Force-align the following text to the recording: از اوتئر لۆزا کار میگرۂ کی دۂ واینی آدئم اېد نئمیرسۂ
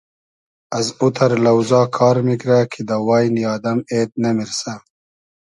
از 0.77 0.87
اوتئر 1.01 1.31
لۆزا 1.45 1.81
کار 1.97 2.15
میگرۂ 2.27 2.59
کی 2.71 2.81
دۂ 2.87 2.97
واینی 3.07 3.43
آدئم 3.53 3.79
اېد 3.91 4.09
نئمیرسۂ 4.21 4.73